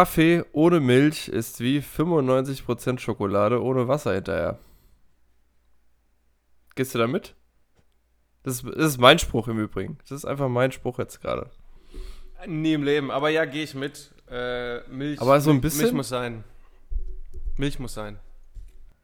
[0.00, 4.58] Kaffee ohne Milch ist wie 95% Schokolade ohne Wasser hinterher.
[6.74, 7.34] Gehst du da mit?
[8.42, 9.98] Das ist, das ist mein Spruch im Übrigen.
[10.08, 11.50] Das ist einfach mein Spruch jetzt gerade.
[12.46, 14.14] Nie im Leben, aber ja, gehe ich mit.
[14.30, 15.20] Äh, Milch.
[15.20, 15.82] Aber so ein bisschen?
[15.82, 16.44] Milch muss sein.
[17.58, 18.18] Milch muss sein.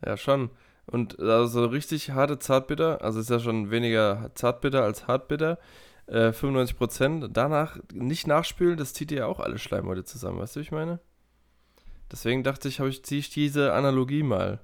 [0.03, 0.49] Ja, schon.
[0.87, 5.59] Und also so richtig harte Zartbitter, also ist ja schon weniger Zartbitter als Hartbitter,
[6.07, 7.29] äh, 95%.
[7.33, 11.01] Danach nicht nachspülen, das zieht ja auch alle Schleimhäute zusammen, weißt du, wie ich meine?
[12.11, 14.61] Deswegen dachte ich, ich ziehe ich diese Analogie mal.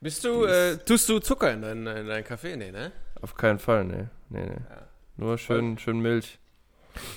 [0.00, 2.56] Bist du, äh, tust du Zucker in deinen in dein Kaffee?
[2.56, 2.92] Nee, ne?
[3.22, 4.04] Auf keinen Fall, nee.
[4.28, 4.56] nee, nee.
[4.68, 4.88] Ja.
[5.16, 6.38] Nur schön, schön Milch.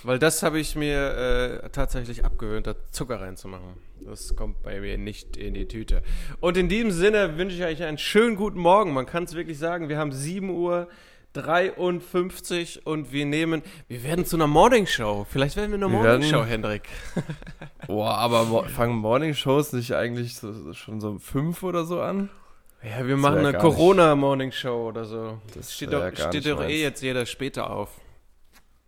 [0.03, 3.75] Weil das habe ich mir äh, tatsächlich abgewöhnt, da Zucker reinzumachen.
[4.05, 6.03] Das kommt bei mir nicht in die Tüte.
[6.39, 8.93] Und in diesem Sinne wünsche ich euch einen schönen guten Morgen.
[8.93, 10.87] Man kann es wirklich sagen, wir haben 7 Uhr
[11.33, 15.25] 53 und wir nehmen, wir werden zu einer Morning Show.
[15.29, 16.89] Vielleicht werden wir eine wir Morning Show, Hendrik.
[17.87, 22.01] Boah, aber mo fangen Morning Shows nicht eigentlich so, schon so um 5 oder so
[22.01, 22.29] an?
[22.81, 25.39] Ja, wir das machen eine Corona Morning Show oder so.
[25.53, 27.89] Das steht doch, steht doch eh jetzt jeder später auf.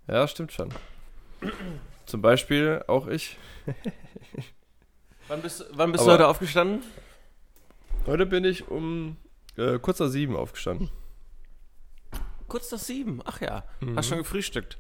[0.08, 0.70] Ja, stimmt schon.
[2.06, 3.38] Zum Beispiel auch ich.
[5.28, 6.82] wann bist, wann bist du heute aufgestanden?
[8.08, 9.18] Heute bin ich um
[9.58, 10.90] äh, kurz nach sieben aufgestanden.
[12.52, 13.22] Kurz nach sieben?
[13.24, 13.64] Ach ja.
[13.80, 13.96] Mhm.
[13.96, 14.78] Hast schon gefrühstückt?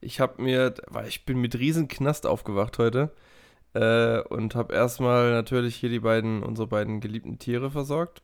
[0.00, 3.14] Ich habe mir, weil ich bin mit riesen Knast aufgewacht heute
[3.74, 8.22] äh, und habe erstmal natürlich hier die beiden, unsere beiden geliebten Tiere versorgt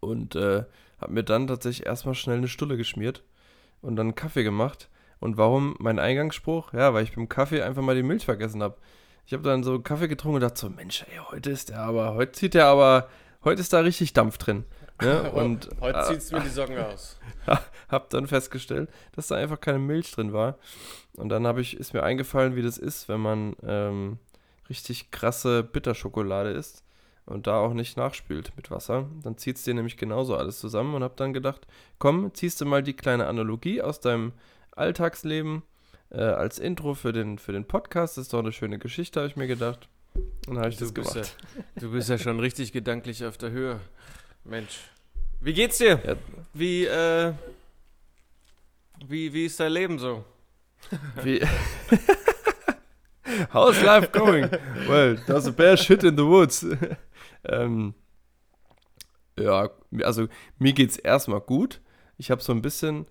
[0.00, 0.64] und äh,
[0.98, 3.22] habe mir dann tatsächlich erstmal schnell eine Stulle geschmiert
[3.82, 4.88] und dann Kaffee gemacht.
[5.20, 6.72] Und warum mein Eingangsspruch?
[6.72, 8.78] Ja, weil ich beim Kaffee einfach mal die Milch vergessen habe.
[9.26, 12.14] Ich habe dann so Kaffee getrunken und dachte so, Mensch, ey, heute ist der aber,
[12.14, 13.10] heute zieht der aber,
[13.44, 14.64] heute ist da richtig Dampf drin.
[15.00, 15.30] Ne?
[15.32, 17.18] Und, heute äh, ziehst du mir die Socken aus.
[17.88, 20.58] hab dann festgestellt, dass da einfach keine Milch drin war.
[21.16, 24.18] Und dann habe ich, ist mir eingefallen, wie das ist, wenn man ähm,
[24.68, 26.84] richtig krasse Bitterschokolade isst
[27.26, 29.08] und da auch nicht nachspült mit Wasser.
[29.22, 31.66] Dann zieht es dir nämlich genauso alles zusammen und habe dann gedacht,
[31.98, 34.32] komm, ziehst du mal die kleine Analogie aus deinem
[34.72, 35.62] Alltagsleben
[36.10, 38.16] äh, als Intro für den, für den Podcast.
[38.16, 39.88] Das ist doch eine schöne Geschichte, habe ich mir gedacht.
[40.46, 41.14] Und habe ich du das gemacht.
[41.14, 43.80] Ja, du bist ja schon richtig gedanklich auf der Höhe.
[44.44, 44.90] Mensch.
[45.44, 46.00] Wie geht's dir?
[46.06, 46.16] Ja.
[46.54, 47.34] Wie, äh,
[49.06, 50.24] wie, wie ist dein Leben so?
[51.22, 51.42] Wie?
[53.52, 54.50] How's life going?
[54.88, 56.64] Well, there's a bear shit in the woods.
[57.44, 57.92] ähm,
[59.38, 59.68] ja,
[60.02, 60.28] also
[60.58, 61.82] mir geht's erstmal gut.
[62.16, 63.04] Ich habe so ein bisschen,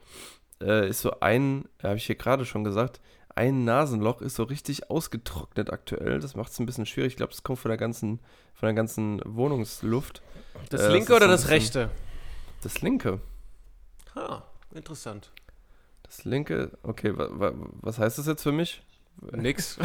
[0.60, 3.00] äh, ist so ein, habe ich hier gerade schon gesagt,
[3.36, 6.20] ein Nasenloch ist so richtig ausgetrocknet aktuell.
[6.20, 7.14] Das macht es ein bisschen schwierig.
[7.14, 8.22] Ich glaube, das kommt von der ganzen,
[8.56, 10.24] von der ganzen Wohnungsluft.
[10.72, 11.92] Das äh, linke das oder das rechte?
[12.64, 13.20] Das linke.
[14.16, 14.44] Ha,
[14.74, 15.32] interessant.
[16.04, 17.52] Das linke, okay, wa, wa,
[17.82, 18.82] was heißt das jetzt für mich?
[19.32, 19.78] Nix.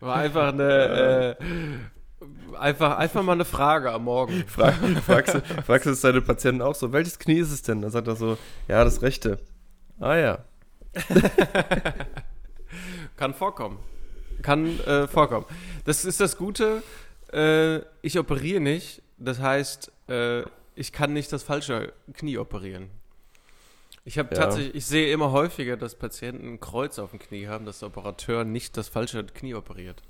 [0.00, 4.44] War einfach eine, äh, einfach, einfach mal eine Frage am Morgen.
[4.48, 7.80] Frag, fragst, du, fragst du deine Patienten auch so, welches Knie ist es denn?
[7.82, 9.38] Dann sagt er so, ja, das rechte.
[10.00, 10.44] Ah ja.
[13.16, 13.78] Kann vorkommen.
[14.42, 15.46] Kann äh, vorkommen.
[15.84, 16.82] Das ist das Gute.
[17.32, 19.02] Äh, ich operiere nicht.
[19.18, 20.42] Das heißt, äh,
[20.74, 22.90] ich kann nicht das falsche Knie operieren.
[24.04, 24.42] Ich habe ja.
[24.42, 27.88] tatsächlich, ich sehe immer häufiger, dass Patienten ein Kreuz auf dem Knie haben, dass der
[27.88, 30.02] Operateur nicht das falsche Knie operiert.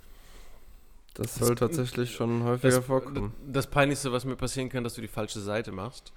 [1.15, 3.35] Das soll das, tatsächlich schon häufiger das, vorkommen.
[3.45, 6.13] Das Peinlichste, was mir passieren kann, dass du die falsche Seite machst.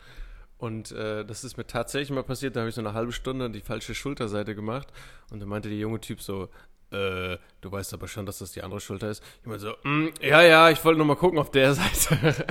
[0.59, 3.49] Und äh, das ist mir tatsächlich mal passiert, da habe ich so eine halbe Stunde
[3.49, 4.89] die falsche Schulterseite gemacht
[5.31, 6.49] und dann meinte der junge Typ so,
[6.91, 9.23] äh, du weißt aber schon, dass das die andere Schulter ist.
[9.41, 12.45] Ich meine so, mm, ja, ja, ich wollte nur mal gucken auf der Seite.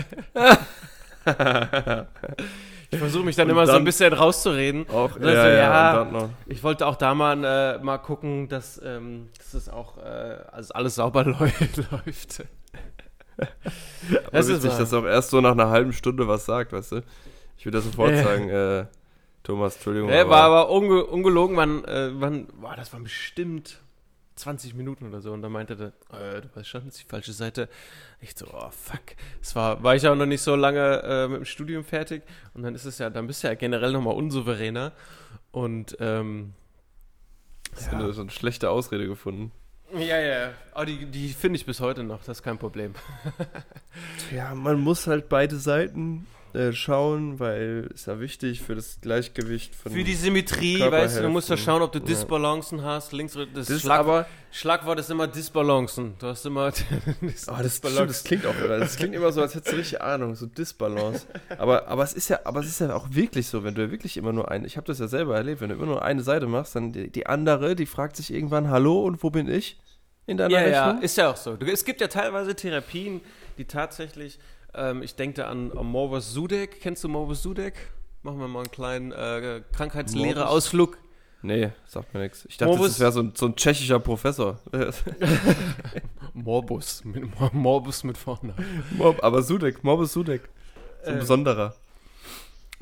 [2.93, 4.89] Ich versuche mich dann und immer dann so ein bisschen rauszureden.
[4.89, 9.29] Auch, ja, so, ja, ja ich wollte auch da mal, äh, mal gucken, dass, ähm,
[9.39, 12.45] dass es auch äh, also alles sauber läuft.
[14.33, 16.93] das ist witzig, dass er auch erst so nach einer halben Stunde was sagt, weißt
[16.93, 17.03] du?
[17.57, 18.25] Ich würde sofort äh.
[18.25, 18.87] sagen, äh,
[19.45, 20.11] Thomas, Entschuldigung.
[20.11, 23.81] Ja, war aber unge ungelogen, wann, äh, wann, boah, das war bestimmt
[24.41, 25.33] 20 Minuten oder so.
[25.33, 27.69] Und dann meinte er, äh, du weißt schon, das ist die falsche Seite.
[28.21, 29.01] Ich so, oh fuck.
[29.41, 32.23] Es war, war ich auch noch nicht so lange äh, mit dem Studium fertig.
[32.55, 34.93] Und dann ist es ja, dann bist du ja generell nochmal unsouveräner.
[35.53, 36.55] Und ähm,
[37.75, 37.99] Hast ja.
[37.99, 39.53] du so eine schlechte Ausrede gefunden?
[39.95, 40.51] Ja, ja.
[40.73, 42.95] Aber die, die finde ich bis heute noch, das ist kein Problem.
[44.35, 49.75] ja, man muss halt beide Seiten äh, schauen, weil ist ja wichtig für das Gleichgewicht
[49.75, 49.93] von.
[49.93, 52.05] Für die Symmetrie, weißt du, du musst ja schauen, ob du Ja.
[52.05, 53.13] Disbalancen hast.
[53.13, 56.15] Links, das, das ist Schlag, aber, Schlagwort ist immer Disbalancen.
[56.19, 56.67] Du hast immer.
[56.69, 56.73] oh,
[57.63, 58.79] das, stimmt, das klingt auch, oder?
[58.81, 61.27] Das klingt immer so, als hättest du richtig Ahnung, so Disbalance.
[61.59, 63.91] Aber, aber es ist ja, aber es ist ja auch wirklich so, wenn du ja
[63.91, 66.23] wirklich immer nur eine, ich habe das ja selber erlebt, wenn du immer nur eine
[66.23, 69.79] Seite machst, dann die, die andere, die fragt sich irgendwann, hallo und wo bin ich
[70.27, 71.03] in deiner Ja, ja, Rechnung?
[71.03, 71.57] ist ja auch so.
[71.57, 73.21] Du, es gibt ja teilweise Therapien,
[73.59, 74.39] die tatsächlich,
[74.75, 76.81] ähm, ich denke da an, an Morbus Sudeck.
[76.81, 77.75] Kennst du Morbus Sudeck?
[78.23, 80.99] Machen wir mal einen kleinen äh, Krankheitslehre-Ausflug.
[81.43, 82.45] Nee, sagt mir nichts.
[82.51, 84.59] Ich dachte, Morbus- das wäre so, ein- so ein tschechischer Professor.
[86.35, 87.25] Morbus, mit,
[87.55, 88.55] Morbus mit vorne.
[88.97, 90.49] Mob, aber Sudek, Morbus Sudek.
[91.03, 91.75] So ein Äh, besonderer.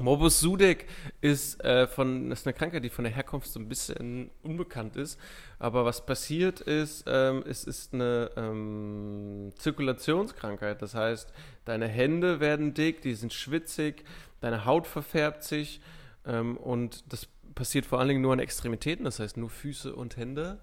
[0.00, 0.86] Morbus Sudeck
[1.20, 5.18] ist, äh, von, ist eine Krankheit, die von der Herkunft so ein bisschen unbekannt ist.
[5.58, 10.82] Aber was passiert ist, ähm, es ist eine ähm, Zirkulationskrankheit.
[10.82, 11.32] Das heißt,
[11.64, 14.04] deine Hände werden dick, die sind schwitzig,
[14.40, 15.80] deine Haut verfärbt sich
[16.24, 20.16] ähm, und das passiert vor allen Dingen nur an Extremitäten, das heißt nur Füße und
[20.16, 20.60] Hände.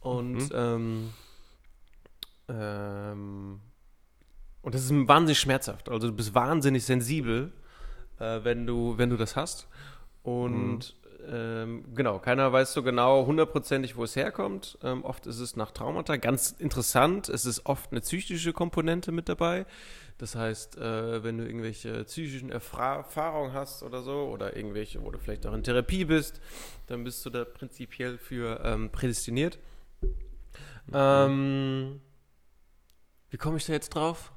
[0.00, 0.50] Und Mhm.
[0.54, 1.12] ähm,
[2.48, 3.60] ähm,
[4.62, 5.88] und das ist wahnsinnig schmerzhaft.
[5.88, 7.52] Also du bist wahnsinnig sensibel,
[8.18, 9.68] äh, wenn, du, wenn du das hast.
[10.22, 10.94] Und
[11.28, 14.78] ähm, genau, keiner weiß so genau hundertprozentig, wo es herkommt.
[14.82, 16.16] Ähm, oft ist es nach Traumata.
[16.16, 19.66] Ganz interessant, es ist oft eine psychische Komponente mit dabei.
[20.18, 25.10] Das heißt, äh, wenn du irgendwelche psychischen Erfra Erfahrungen hast oder so, oder irgendwelche, wo
[25.10, 26.40] du vielleicht auch in Therapie bist,
[26.86, 29.58] dann bist du da prinzipiell für ähm, prädestiniert.
[30.92, 32.00] Ähm,
[33.30, 34.32] wie komme ich da jetzt drauf?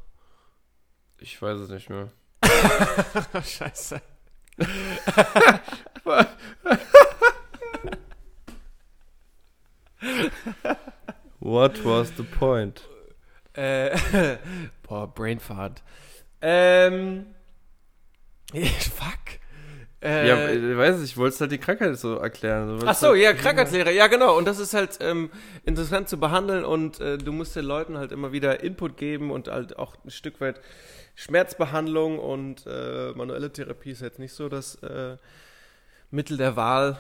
[1.20, 2.12] Ich weiß es nicht mehr.
[3.44, 4.02] Scheiße.
[11.40, 12.82] What was the point?
[13.54, 14.38] Äh,
[14.84, 15.82] boah, Brainfart.
[16.42, 17.28] Ähm.
[18.54, 19.40] Fuck.
[20.01, 22.80] Äh, ja, ich weiß nicht, ich wollte halt die Krankheit so erklären.
[22.86, 24.38] Ach so, ja, Krankheitslehre, ja genau.
[24.38, 25.30] Und das ist halt ähm,
[25.66, 29.50] interessant zu behandeln und äh, du musst den Leuten halt immer wieder Input geben und
[29.50, 30.62] halt auch ein Stück weit
[31.16, 35.18] Schmerzbehandlung und äh, manuelle Therapie ist jetzt nicht so das äh,
[36.12, 36.98] Mittel der Wahl.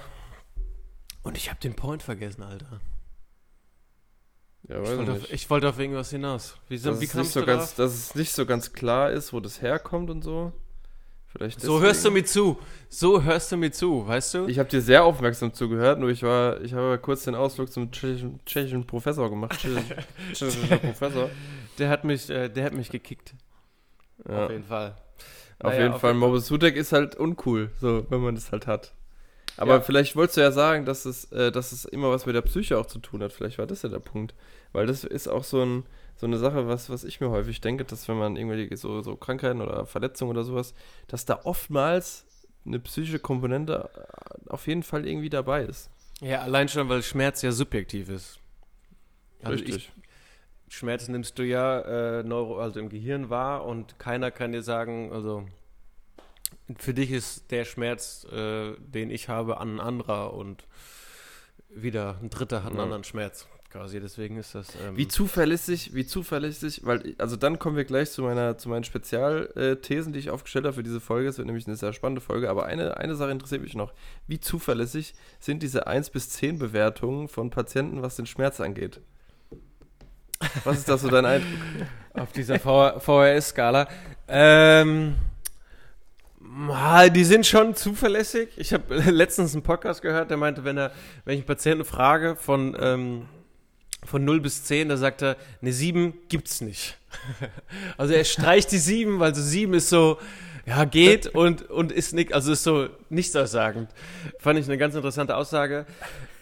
[1.23, 2.81] Und ich habe den Point vergessen, Alter.
[4.67, 6.57] Ja, Ich wollte, auf, ich wollte auf irgendwas hinaus.
[6.67, 7.75] Wie, so, dass, wie es kamst nicht so du ganz, drauf?
[7.77, 10.51] dass es nicht so ganz klar ist, wo das herkommt und so.
[11.31, 12.57] Vielleicht So hörst du mir zu.
[12.89, 14.47] So hörst du mir zu, weißt du?
[14.47, 17.91] Ich habe dir sehr aufmerksam zugehört, nur ich war, ich habe kurz den Ausflug zum
[17.91, 19.53] tschechischen, tschechischen Professor gemacht.
[19.61, 19.95] Tschechisch-
[20.33, 21.29] Tschechischer Professor.
[21.77, 23.33] Der hat mich, äh, der hat mich gekickt.
[24.27, 24.45] Ja.
[24.45, 24.95] Auf jeden Fall.
[25.59, 28.65] Auf Naja, jeden auf Fall, Mobus Sudeck ist halt uncool, so, wenn man das halt
[28.65, 28.93] hat.
[29.57, 29.81] Aber Ja.
[29.81, 32.77] vielleicht wolltest du ja sagen, dass es, äh, dass es immer was mit der Psyche
[32.77, 33.33] auch zu tun hat.
[33.33, 34.33] Vielleicht war das ja der Punkt.
[34.71, 35.83] Weil das ist auch so, ein,
[36.19, 39.15] so eine Sache, was, was ich mir häufig denke, dass wenn man irgendwie so, so
[39.15, 40.73] Krankheiten oder Verletzungen oder sowas,
[41.07, 42.25] dass da oftmals
[42.65, 45.89] eine psychische Komponente äh, auf jeden Fall irgendwie dabei ist.
[46.19, 48.37] Ja, allein schon, weil Schmerz ja subjektiv ist.
[49.41, 49.91] Also Richtig.
[50.67, 54.61] Ich, Schmerz nimmst du ja äh, neuro, also im Gehirn wahr und keiner kann dir
[54.61, 55.47] sagen, also
[56.77, 60.65] für dich ist der Schmerz, äh, den ich habe, an ein anderer und
[61.69, 62.83] wieder ein Dritter hat einen Ja.
[62.83, 63.47] anderen Schmerz.
[63.71, 64.69] Quasi, deswegen ist das.
[64.83, 68.83] Ähm, Wie zuverlässig, wie zuverlässig, weil, also dann kommen wir gleich zu meiner, zu meinen
[68.83, 71.29] Spezialthesen, die ich aufgestellt habe für diese Folge.
[71.29, 73.93] Es wird nämlich eine sehr spannende Folge, aber eine, eine Sache interessiert mich noch.
[74.25, 79.01] Wie zuverlässig sind diese 1 bis 10 Bewertungen von Patienten, was den Schmerz angeht?
[80.63, 81.51] Was ist da so dein Eindruck?
[82.13, 83.87] auf dieser VHS-Skala.
[84.27, 85.15] Ähm,
[86.69, 88.49] ah, die sind schon zuverlässig.
[88.57, 90.91] Ich habe letztens einen Podcast gehört, der meinte, wenn er,
[91.25, 93.25] wenn ich einen Patienten frage von, ähm,
[94.05, 96.97] von 0 bis 10, da sagt er, eine 7 gibt's nicht.
[97.97, 100.17] also er streicht die 7, weil so 7 ist so,
[100.65, 103.89] ja, geht und, und ist nicht, also ist so nichtssagend.
[104.39, 105.85] Fand ich eine ganz interessante Aussage.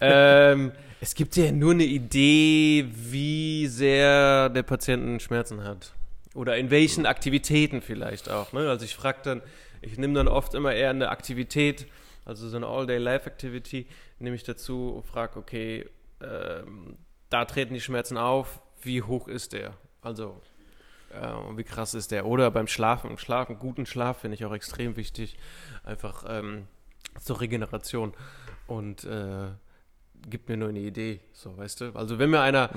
[0.02, 0.72] Ähm,
[1.02, 5.94] es gibt ja nur eine Idee, wie sehr der Patient Schmerzen hat.
[6.34, 8.54] Oder in welchen Aktivitäten vielleicht auch.
[8.54, 8.70] Ne?
[8.70, 9.42] Also ich frage dann,
[9.82, 11.88] ich nehme dann oft immer eher eine Aktivität,
[12.26, 13.88] also so eine All-Day-Life-Activity,
[14.20, 15.86] nehme ich dazu und frage, okay,
[16.22, 16.87] ähm,
[17.30, 19.74] da treten die Schmerzen auf, wie hoch ist der?
[20.02, 20.42] Also
[21.12, 22.26] äh, wie krass ist der?
[22.26, 25.38] Oder beim Schlafen, Schlafen, guten Schlaf finde ich auch extrem wichtig,
[25.84, 26.68] einfach ähm,
[27.20, 28.14] zur Regeneration
[28.68, 29.48] und äh,
[30.30, 31.92] gibt mir nur eine Idee, so weißt du.
[31.94, 32.70] Also wenn mir einer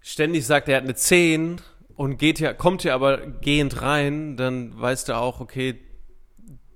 [0.00, 1.60] ständig sagt, er hat eine 10
[1.94, 5.78] und geht ja, kommt ja aber gehend rein, dann weißt du auch, okay,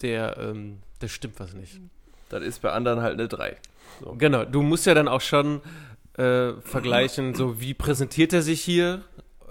[0.02, 1.80] der, ähm, der stimmt was nicht.
[2.28, 3.56] Das ist bei anderen halt eine 3.
[4.00, 4.14] So.
[4.14, 5.60] Genau, du musst ja dann auch schon
[6.16, 9.02] äh, vergleichen, so wie präsentiert er sich hier?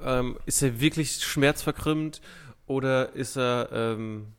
[0.04, 2.22] Ähm, ist er wirklich schmerzverkrümmt
[2.68, 4.34] oder ist er ähm,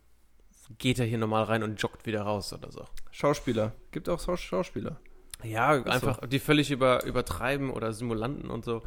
[0.78, 2.84] geht er hier normal rein und joggt wieder raus oder so.
[3.10, 3.72] Schauspieler.
[3.92, 4.96] Gibt auch Schau- Schauspieler.
[5.44, 8.82] Ja, einfach die völlig über, übertreiben oder Simulanten und so.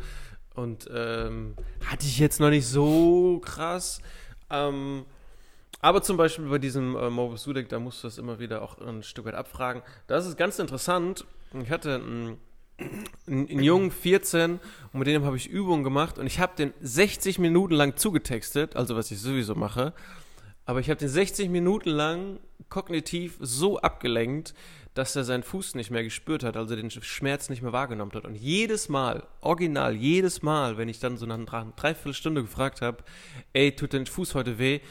[0.56, 1.56] Und ähm,
[1.86, 4.02] hatte ich jetzt noch nicht so krass.
[4.50, 5.06] Ähm,
[5.80, 8.78] aber zum Beispiel bei diesem äh, Morbus Sudeck, da musst du das immer wieder auch
[8.80, 9.82] ein Stück weit abfragen.
[10.08, 11.26] Das ist ganz interessant.
[11.64, 12.38] Ich hatte einen,
[13.28, 14.60] einen, Jungen, 14,
[14.94, 18.76] und mit dem habe ich Übungen gemacht und ich habe den 60 Minuten lang zugetextet,
[18.76, 19.94] also was ich sowieso mache.
[20.66, 24.54] Aber ich habe den 60 Minuten lang kognitiv so abgelenkt,
[24.94, 28.26] dass er seinen Fuß nicht mehr gespürt hat, also den Schmerz nicht mehr wahrgenommen hat.
[28.26, 32.98] Und jedes Mal, original, jedes Mal, wenn ich dann so nach einer Dreiviertelstunde gefragt habe,
[33.54, 34.82] ey, tut dein Fuß heute weh?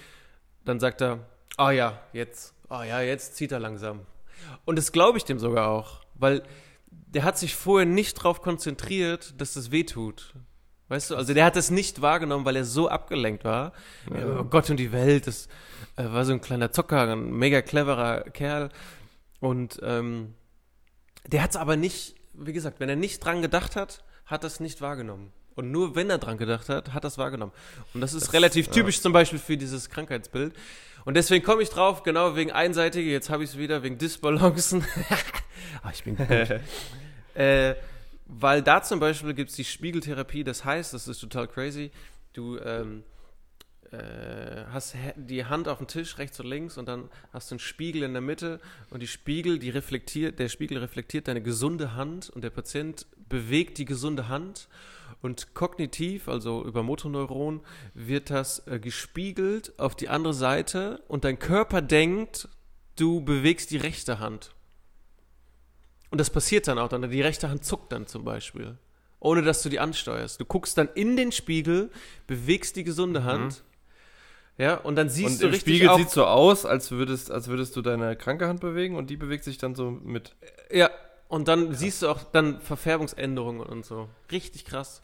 [0.64, 1.26] Dann sagt er,
[1.56, 4.00] ah ja, jetzt, ah ja, jetzt zieht er langsam.
[4.64, 6.42] Und das glaube ich dem sogar auch, weil
[6.90, 10.34] der hat sich vorher nicht darauf konzentriert, dass das weh tut.
[10.88, 13.72] Weißt du, also der hat das nicht wahrgenommen, weil er so abgelenkt war.
[14.14, 14.40] Ja.
[14.40, 15.48] Oh Gott und die Welt, das
[15.96, 18.70] äh, war so ein kleiner Zocker, ein mega cleverer Kerl.
[19.40, 20.34] Und ähm,
[21.26, 24.46] der hat es aber nicht, wie gesagt, wenn er nicht dran gedacht hat, hat er
[24.46, 25.32] es nicht wahrgenommen.
[25.54, 27.52] Und nur wenn er dran gedacht hat, hat er es wahrgenommen.
[27.92, 29.02] Und das ist das, relativ typisch ja.
[29.02, 30.54] zum Beispiel für dieses Krankheitsbild.
[31.08, 34.84] Und deswegen komme ich drauf, genau wegen einseitige, jetzt habe ich es wieder, wegen Disbalancen.
[35.82, 36.28] ah, ich bin gut.
[37.34, 37.74] äh,
[38.26, 41.92] weil da zum Beispiel gibt es die Spiegeltherapie, das heißt, das ist total crazy,
[42.34, 43.04] du ähm,
[43.90, 47.60] äh, hast die Hand auf dem Tisch rechts und links und dann hast du einen
[47.60, 48.60] Spiegel in der Mitte
[48.90, 53.78] und die Spiegel, die reflektiert, der Spiegel reflektiert deine gesunde Hand und der Patient bewegt
[53.78, 54.68] die gesunde Hand
[55.22, 57.60] und kognitiv, also über Motoneuron,
[57.94, 62.48] wird das äh, gespiegelt auf die andere Seite und dein Körper denkt,
[62.96, 64.54] du bewegst die rechte Hand.
[66.10, 68.78] Und das passiert dann auch, dann die rechte Hand zuckt dann zum Beispiel,
[69.20, 70.40] ohne dass du die ansteuerst.
[70.40, 71.90] Du guckst dann in den Spiegel,
[72.26, 73.68] bewegst die gesunde Hand mhm.
[74.58, 77.46] Ja, und dann siehst und du im richtig Spiegel sieht so aus, als würdest, als
[77.46, 80.34] würdest du deine kranke Hand bewegen und die bewegt sich dann so mit.
[80.72, 80.90] Ja,
[81.28, 81.78] und dann krass.
[81.78, 84.08] siehst du auch dann Verfärbungsänderungen und so.
[84.32, 85.02] Richtig krass.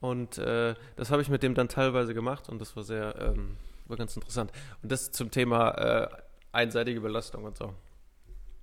[0.00, 3.56] Und äh, das habe ich mit dem dann teilweise gemacht und das war sehr, ähm,
[3.86, 4.52] war ganz interessant.
[4.82, 6.08] Und das zum Thema äh,
[6.52, 7.74] einseitige Belastung und so.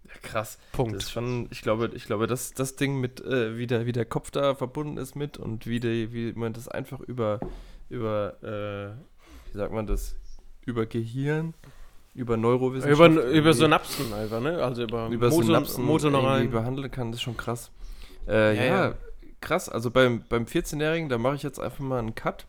[0.05, 0.57] Ja, krass.
[0.71, 0.95] Punkt.
[0.95, 3.93] Das ist schon, ich glaube, ich glaube, dass das Ding mit, äh, wie, der, wie
[3.93, 7.39] der Kopf da verbunden ist mit und wie, die, wie man das einfach über,
[7.89, 10.15] über äh, wie sagt man das,
[10.65, 11.53] über Gehirn,
[12.13, 13.11] über Neurowissenschaft.
[13.11, 14.63] Über, über Synapsen einfach, ne?
[14.63, 16.51] Also über, über Motor, Synapsen Motornereien.
[16.51, 17.71] behandeln kann, das ist schon krass.
[18.27, 18.93] Äh, ja, ja, ja,
[19.41, 19.69] krass.
[19.69, 22.45] Also beim, beim 14-Jährigen, da mache ich jetzt einfach mal einen Cut,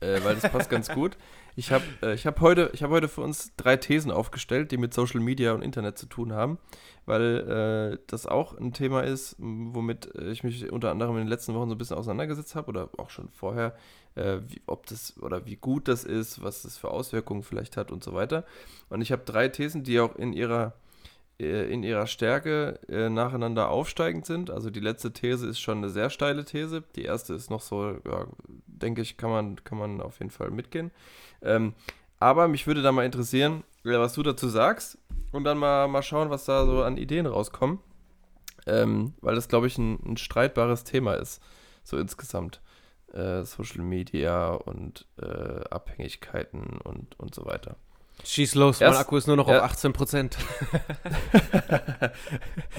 [0.00, 1.16] äh, weil das passt ganz gut.
[1.56, 5.20] Ich habe äh, hab heute, hab heute für uns drei Thesen aufgestellt, die mit Social
[5.20, 6.58] Media und Internet zu tun haben,
[7.06, 11.54] weil äh, das auch ein Thema ist, womit ich mich unter anderem in den letzten
[11.54, 13.74] Wochen so ein bisschen auseinandergesetzt habe oder auch schon vorher,
[14.14, 17.90] äh, wie, ob das oder wie gut das ist, was das für Auswirkungen vielleicht hat
[17.90, 18.44] und so weiter.
[18.88, 20.89] Und ich habe drei Thesen, die auch in ihrer äh,
[21.40, 24.50] in ihrer Stärke äh, nacheinander aufsteigend sind.
[24.50, 26.82] Also die letzte These ist schon eine sehr steile These.
[26.96, 28.26] Die erste ist noch so, ja,
[28.66, 30.90] denke ich, kann man, kann man auf jeden Fall mitgehen.
[31.42, 31.74] Ähm,
[32.18, 34.98] aber mich würde da mal interessieren, was du dazu sagst
[35.32, 37.78] und dann mal, mal schauen, was da so an Ideen rauskommen.
[38.66, 41.42] Ähm, weil das, glaube ich, ein, ein, streitbares Thema ist,
[41.82, 42.60] so insgesamt.
[43.12, 47.76] Äh, Social Media und äh, Abhängigkeiten und, und so weiter.
[48.24, 49.64] Schieß los, Erst, mein Akku ist nur noch ja.
[49.64, 50.36] auf 18%.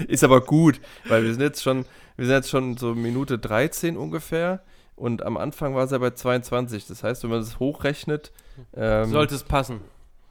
[0.08, 1.84] ist aber gut, weil wir sind jetzt schon,
[2.16, 4.62] wir sind jetzt schon so Minute 13 ungefähr
[4.94, 6.86] und am Anfang war es ja bei 22.
[6.86, 8.32] Das heißt, wenn man es hochrechnet,
[8.74, 9.80] ähm, sollte es passen.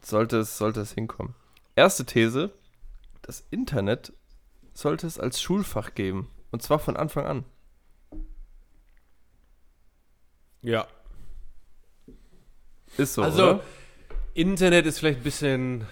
[0.00, 1.34] Sollte es, sollte es hinkommen.
[1.76, 2.50] Erste These:
[3.22, 4.12] Das Internet
[4.72, 6.28] sollte es als Schulfach geben.
[6.50, 7.44] Und zwar von Anfang an.
[10.62, 10.86] Ja.
[12.96, 13.22] Ist so.
[13.22, 13.60] Also, oder?
[14.34, 15.86] Internet ist vielleicht ein bisschen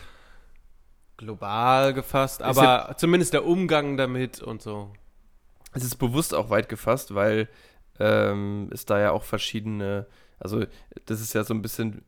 [1.17, 4.93] global gefasst, aber ja, zumindest der Umgang damit und so.
[5.73, 7.49] Es ist bewusst auch weit gefasst, weil
[7.99, 10.07] ähm, es da ja auch verschiedene,
[10.39, 10.65] also
[11.05, 12.03] das ist ja so ein bisschen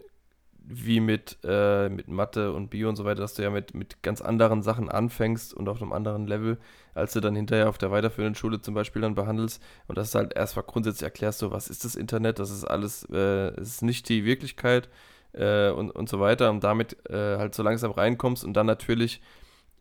[0.65, 4.03] wie mit, äh, mit Mathe und Bio und so weiter, dass du ja mit, mit
[4.03, 6.59] ganz anderen Sachen anfängst und auf einem anderen Level,
[6.95, 9.63] als du dann hinterher auf der weiterführenden Schule zum Beispiel dann behandelst.
[9.89, 13.55] Und das halt erstmal grundsätzlich erklärst du, was ist das Internet, das ist alles, äh,
[13.61, 14.89] ist nicht die Wirklichkeit
[15.33, 19.21] äh, und, und so weiter und damit äh, halt so langsam reinkommst und dann natürlich,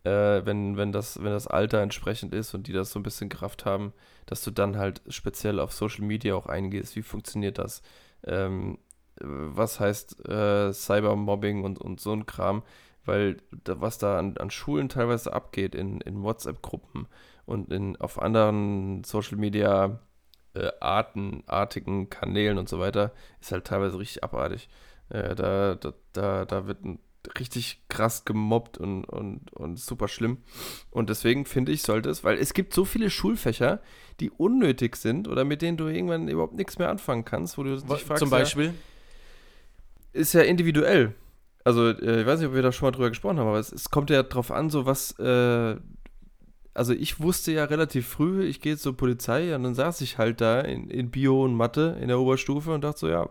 [0.04, 3.30] äh, wenn, wenn, das, wenn das Alter entsprechend ist und die das so ein bisschen
[3.30, 3.94] Kraft haben,
[4.26, 7.82] dass du dann halt speziell auf Social Media auch eingehst, wie funktioniert das,
[8.26, 8.78] ähm,
[9.20, 12.64] was heißt äh, Cybermobbing und, und so ein Kram,
[13.06, 17.08] weil da, was da an, an Schulen teilweise abgeht in, in WhatsApp-Gruppen
[17.46, 20.00] und in, auf anderen Social Media
[20.54, 24.70] äh, Arten, artigen Kanälen und so weiter, ist halt teilweise richtig abartig.
[25.12, 26.80] Äh, da, da, da, da wird
[27.38, 30.38] richtig krass gemobbt und, und, und super schlimm.
[30.90, 33.82] Und deswegen finde ich, sollte es, weil es gibt so viele Schulfächer,
[34.20, 37.76] die unnötig sind oder mit denen du irgendwann überhaupt nichts mehr anfangen kannst, wo du
[37.76, 38.20] dich fragst.
[38.20, 38.66] Zum Beispiel?
[38.66, 38.74] Ja,
[40.14, 41.14] ist ja individuell.
[41.64, 43.72] Also, äh, ich weiß nicht, ob wir da schon mal drüber gesprochen haben, aber es,
[43.72, 45.18] es kommt ja drauf an, so was.
[45.20, 45.76] Äh,
[46.74, 50.42] also, ich wusste ja relativ früh, ich gehe zur Polizei und dann saß ich halt
[50.42, 53.30] da in, in Bio und Mathe in der Oberstufe und dachte so, ja,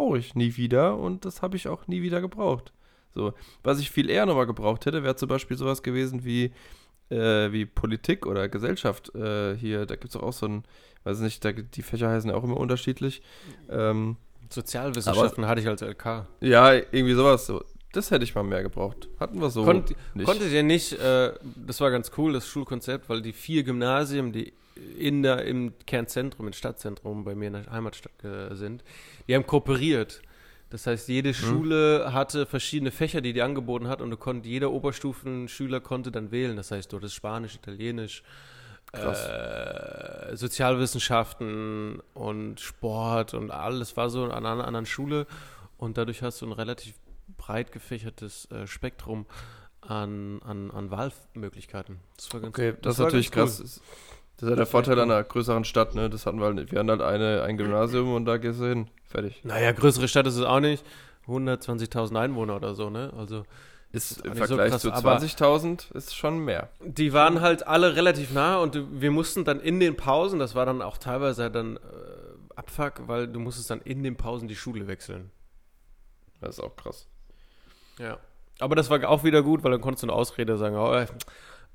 [0.00, 2.72] brauche ich nie wieder und das habe ich auch nie wieder gebraucht.
[3.14, 6.52] So, was ich viel eher nochmal gebraucht hätte, wäre zum Beispiel sowas gewesen wie,
[7.10, 9.14] äh, wie Politik oder Gesellschaft.
[9.14, 10.64] Äh, hier, da gibt es auch so ein,
[11.04, 13.20] weiß nicht, da, die Fächer heißen ja auch immer unterschiedlich.
[13.68, 14.16] Ähm,
[14.48, 16.26] Sozialwissenschaften aber, hatte ich als LK.
[16.40, 17.46] Ja, irgendwie sowas.
[17.46, 17.62] So.
[17.92, 19.08] Das hätte ich mal mehr gebraucht.
[19.18, 19.64] Hatten wir so.
[19.64, 20.24] Konnt, nicht.
[20.24, 24.54] Konntet ihr nicht, äh, das war ganz cool, das Schulkonzept, weil die vier Gymnasien, die
[24.98, 28.84] in der, im Kernzentrum, im Stadtzentrum bei mir in der Heimatstadt äh, sind,
[29.28, 30.22] die haben kooperiert.
[30.70, 31.34] Das heißt, jede mhm.
[31.34, 36.30] Schule hatte verschiedene Fächer, die die angeboten hat und du konnt, jeder Oberstufenschüler konnte dann
[36.30, 36.56] wählen.
[36.56, 38.22] Das heißt, du hattest Spanisch, Italienisch,
[38.92, 45.26] äh, Sozialwissenschaften und Sport und alles war so an einer anderen Schule
[45.76, 46.94] und dadurch hast du ein relativ
[47.36, 49.26] breit gefächertes äh, Spektrum
[49.80, 51.98] an, an, an Wahlmöglichkeiten.
[52.16, 53.44] Das war ganz Okay, das, das ist natürlich cool.
[53.44, 53.80] krass.
[54.40, 56.08] Das ist ja der Vorteil einer größeren Stadt, ne?
[56.08, 58.88] Das hatten wir halt, wir hatten halt eine, ein Gymnasium und da gehst du hin.
[59.04, 59.44] Fertig.
[59.44, 60.82] Naja, größere Stadt ist es auch nicht.
[61.26, 63.12] 120.000 Einwohner oder so, ne?
[63.18, 63.44] Also
[63.92, 66.70] ist im Vergleich so krass, zu 20.000 ist schon mehr.
[66.82, 70.64] Die waren halt alle relativ nah und wir mussten dann in den Pausen, das war
[70.64, 71.80] dann auch teilweise dann äh,
[72.56, 75.30] Abfuck, weil du musstest dann in den Pausen die Schule wechseln.
[76.40, 77.08] Das ist auch krass.
[77.98, 78.16] Ja.
[78.58, 81.04] Aber das war auch wieder gut, weil dann konntest du eine Ausrede sagen, oh,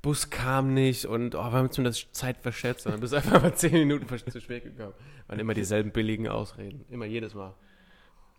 [0.02, 2.86] Bus kam nicht und oh, wir haben uns der Zeit verschätzt.
[2.86, 4.94] Und dann bist du einfach mal 10 Minuten zu spät gekommen.
[5.26, 6.84] Waren immer dieselben billigen Ausreden.
[6.90, 7.54] Immer jedes Mal.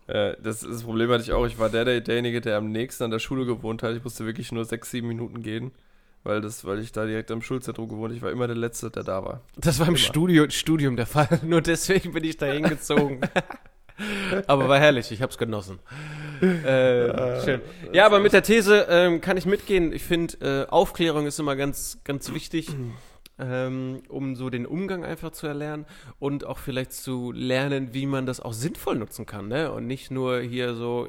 [0.06, 1.46] Äh, das, das, Problem hatte ich auch.
[1.46, 3.94] Ich war der, der, derjenige, der am nächsten an der Schule gewohnt hat.
[3.94, 5.70] Ich musste wirklich nur sechs, sieben Minuten gehen,
[6.24, 9.04] weil, das, weil ich da direkt am Schulzentrum gewohnt Ich war immer der Letzte, der
[9.04, 9.42] da war.
[9.56, 11.40] Das war im Studio, Studium der Fall.
[11.44, 13.20] Nur deswegen bin ich da hingezogen.
[14.46, 15.78] aber war herrlich, ich habe es genossen.
[16.40, 17.60] Äh, ah, schön.
[17.92, 19.92] Ja, aber mit der These ähm, kann ich mitgehen.
[19.92, 22.68] Ich finde, äh, Aufklärung ist immer ganz, ganz wichtig
[23.38, 25.86] ähm, um so den Umgang einfach zu erlernen
[26.18, 29.48] und auch vielleicht zu lernen, wie man das auch sinnvoll nutzen kann.
[29.48, 29.70] Ne?
[29.72, 31.08] Und nicht nur hier so,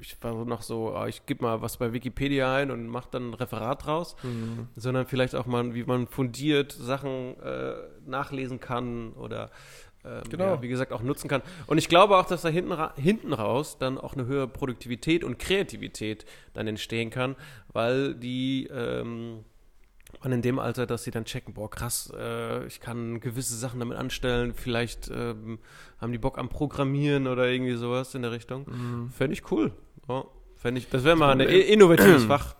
[0.00, 3.30] ich war noch so, oh, ich gebe mal was bei Wikipedia ein und mache dann
[3.30, 4.68] ein Referat draus, mhm.
[4.74, 7.74] sondern vielleicht auch mal, wie man fundiert Sachen äh,
[8.06, 9.50] nachlesen kann oder
[10.06, 10.44] ähm, genau.
[10.44, 11.42] Ja, wie gesagt, auch nutzen kann.
[11.66, 15.24] Und ich glaube auch, dass da hinten, ra hinten raus dann auch eine höhere Produktivität
[15.24, 17.36] und Kreativität dann entstehen kann,
[17.72, 19.44] weil die ähm,
[20.22, 23.80] und in dem Alter, dass sie dann checken, boah, krass, äh, ich kann gewisse Sachen
[23.80, 25.58] damit anstellen, vielleicht ähm,
[26.00, 28.66] haben die Bock am Programmieren oder irgendwie sowas in der Richtung.
[28.66, 29.10] Mhm.
[29.10, 29.72] Fände ich cool.
[30.08, 30.24] Ja,
[30.56, 32.56] fänd ich, das wäre mal ein innovatives Fach.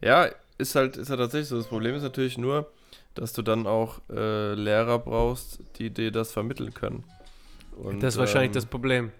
[0.00, 1.56] Ja, ist halt, ist halt tatsächlich so.
[1.56, 2.70] Das Problem ist natürlich nur,
[3.14, 7.04] dass du dann auch äh, Lehrer brauchst, die dir das vermitteln können.
[7.76, 9.12] Und, das ist wahrscheinlich ähm, das Problem.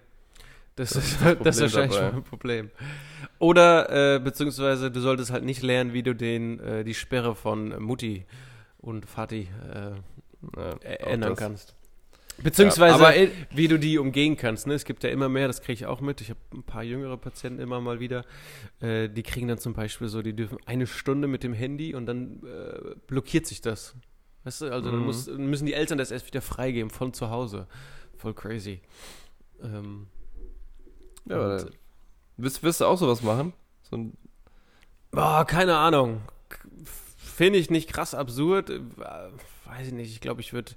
[0.75, 2.17] Das, das, ist, das, das ist wahrscheinlich dabei.
[2.17, 2.71] ein Problem.
[3.39, 7.81] Oder, äh, beziehungsweise du solltest halt nicht lernen, wie du den, äh, die Sperre von
[7.81, 8.25] Mutti
[8.77, 11.75] und Vati äh, ändern kannst.
[12.37, 14.67] Beziehungsweise, ja, aber, wie du die umgehen kannst.
[14.67, 14.73] Ne?
[14.73, 16.21] Es gibt ja immer mehr, das kriege ich auch mit.
[16.21, 18.25] Ich habe ein paar jüngere Patienten immer mal wieder.
[18.81, 22.05] Äh, die kriegen dann zum Beispiel so, die dürfen eine Stunde mit dem Handy und
[22.05, 23.95] dann äh, blockiert sich das.
[24.43, 24.93] Weißt du, also mhm.
[24.93, 27.67] dann muss, müssen die Eltern das erst wieder freigeben von zu Hause.
[28.17, 28.81] Voll crazy.
[29.63, 30.07] Ähm,
[31.25, 31.65] ja, aber
[32.37, 33.53] wirst, wirst du auch sowas machen?
[33.89, 34.13] So ein
[35.11, 36.21] Boah, keine Ahnung.
[37.15, 38.69] Finde ich nicht krass absurd.
[38.69, 38.81] Äh,
[39.65, 40.11] weiß ich nicht.
[40.11, 40.73] Ich glaube, ich würde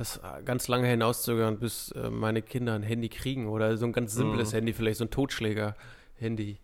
[0.00, 4.14] das ganz lange hinauszögern, bis äh, meine Kinder ein Handy kriegen oder so ein ganz
[4.14, 4.56] simples mhm.
[4.56, 6.58] Handy, vielleicht so ein Totschläger-Handy.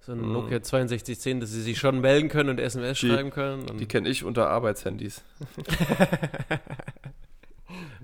[0.00, 0.32] So ein mhm.
[0.32, 3.76] Nokia 6210, dass sie sich schon melden können und SMS die, schreiben können.
[3.76, 5.22] die kenne ich unter Arbeitshandys.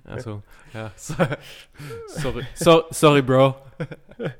[0.04, 0.42] also,
[0.74, 0.92] ja.
[0.96, 3.56] Sorry, so, sorry, Bro.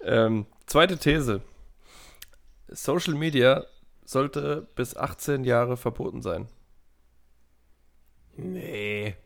[0.00, 1.42] Ähm, zweite These.
[2.68, 3.66] Social Media
[4.04, 6.48] sollte bis 18 Jahre verboten sein.
[8.36, 9.16] Nee.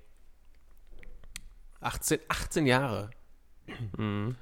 [1.83, 3.11] 18, 18 Jahre.
[3.97, 4.37] Mhm.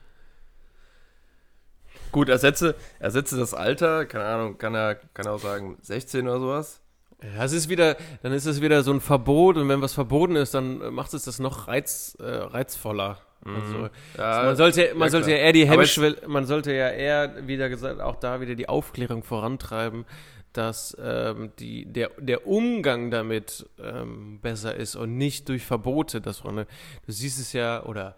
[2.12, 6.40] Gut, ersetze, ersetze das Alter, keine Ahnung, kann er, kann er auch sagen 16 oder
[6.40, 6.80] sowas.
[7.22, 10.36] Ja, es ist wieder, dann ist es wieder so ein Verbot und wenn was verboten
[10.36, 13.18] ist, dann macht es das noch reiz, äh, reizvoller.
[13.44, 13.90] Also, mhm.
[14.18, 17.46] ja, also man sollte, man ja, sollte ja eher die Hemmschwelle, man sollte ja eher,
[17.46, 20.04] wieder gesagt, auch da wieder die Aufklärung vorantreiben,
[20.52, 26.20] dass ähm, die, der, der Umgang damit ähm, besser ist und nicht durch Verbote.
[26.20, 26.66] Dass man, du
[27.12, 28.16] siehst es ja, oder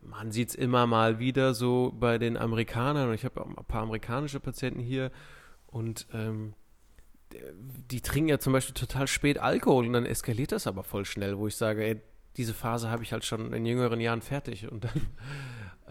[0.00, 4.40] man sieht es immer mal wieder so bei den Amerikanern ich habe ein paar amerikanische
[4.40, 5.12] Patienten hier
[5.66, 6.54] und ähm,
[7.90, 11.38] die trinken ja zum Beispiel total spät Alkohol und dann eskaliert das aber voll schnell,
[11.38, 12.00] wo ich sage, ey,
[12.36, 15.08] diese Phase habe ich halt schon in jüngeren Jahren fertig und dann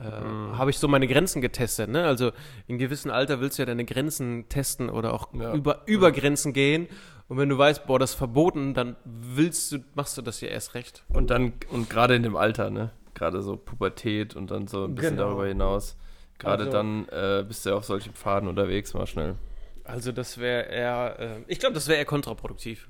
[0.02, 0.58] äh, mhm.
[0.58, 1.90] habe ich so meine Grenzen getestet.
[1.90, 2.06] Ne?
[2.06, 2.32] Also
[2.68, 5.54] in gewissem Alter willst du ja deine Grenzen testen oder auch ja.
[5.54, 6.88] über, über Grenzen gehen.
[7.28, 10.50] Und wenn du weißt, boah, das ist verboten, dann willst du, machst du das ja
[10.50, 11.06] erst recht.
[11.10, 12.92] Und dann, und gerade in dem Alter, ne?
[13.14, 15.30] Gerade so Pubertät und dann so ein bisschen genau.
[15.30, 15.98] darüber hinaus.
[16.40, 19.36] Gerade also, dann äh, bist du ja auf solchen Pfaden unterwegs, mal schnell.
[19.84, 22.90] Also das wäre eher, äh, ich glaube, das wäre eher kontraproduktiv.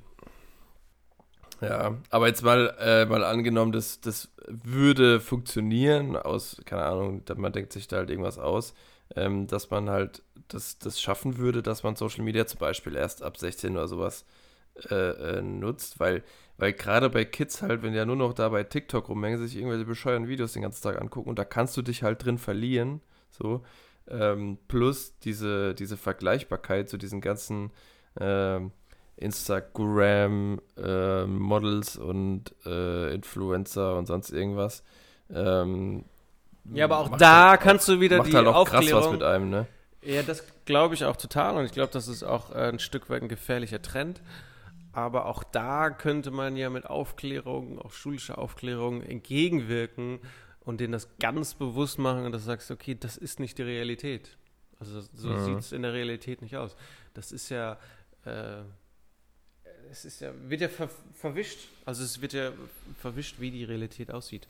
[1.61, 7.53] Ja, aber jetzt mal, äh, mal angenommen, das, das würde funktionieren, aus, keine Ahnung, man
[7.53, 8.73] denkt sich da halt irgendwas aus,
[9.15, 13.21] ähm, dass man halt das, das schaffen würde, dass man Social Media zum Beispiel erst
[13.21, 14.25] ab 16 oder sowas
[14.89, 14.95] äh,
[15.37, 16.23] äh, nutzt, weil,
[16.57, 19.85] weil gerade bei Kids halt, wenn ja nur noch da bei TikTok rumhängen, sich irgendwelche
[19.85, 23.63] bescheuerten Videos den ganzen Tag angucken und da kannst du dich halt drin verlieren, so,
[24.07, 27.71] ähm, plus diese, diese Vergleichbarkeit zu diesen ganzen,
[28.19, 28.71] ähm,
[29.21, 34.83] Instagram-Models äh, und äh, Influencer und sonst irgendwas.
[35.33, 36.05] Ähm,
[36.73, 38.87] ja, aber auch da halt kannst auch, du wieder macht die halt auch Aufklärung.
[38.87, 39.67] krass was mit einem, ne?
[40.03, 43.09] Ja, das glaube ich auch total und ich glaube, das ist auch äh, ein Stück
[43.09, 44.21] weit ein gefährlicher Trend.
[44.93, 50.19] Aber auch da könnte man ja mit Aufklärung, auch schulischer Aufklärung, entgegenwirken
[50.59, 53.63] und denen das ganz bewusst machen und dass du sagst, okay, das ist nicht die
[53.63, 54.37] Realität.
[54.79, 55.45] Also so mhm.
[55.45, 56.75] sieht es in der Realität nicht aus.
[57.13, 57.77] Das ist ja,
[58.25, 58.63] äh,
[59.91, 61.67] es ist ja, wird ja ver verwischt.
[61.85, 62.51] Also es wird ja
[62.99, 64.47] verwischt, wie die Realität aussieht.